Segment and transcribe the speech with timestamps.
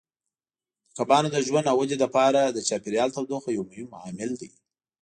[0.87, 4.49] د کبانو د ژوند او ودې لپاره د چاپیریال تودوخه یو مهم عامل دی.